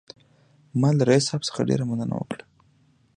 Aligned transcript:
ما 0.79 0.89
له 0.97 1.03
رییس 1.09 1.23
صاحب 1.27 1.41
څخه 1.47 1.67
ډېره 1.69 1.83
مننه 1.89 2.15
وکړه. 2.17 2.43